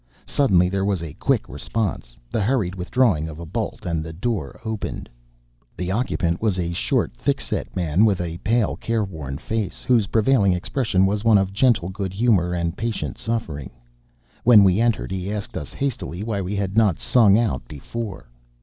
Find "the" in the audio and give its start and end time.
2.31-2.41, 4.03-4.11, 5.77-5.91